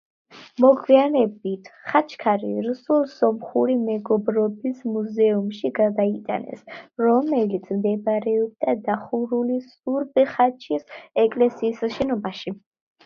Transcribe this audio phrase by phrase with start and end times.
[0.63, 6.63] მოგვიანებით ხაჩქარი რუსულ-სომხური მეგობრობის მუზეუმში გადაიტანეს,
[7.09, 10.87] რომელიც მდებარეობდა დახურული სურბ-ხაჩის
[11.27, 12.55] ეკლესიის შენობაში.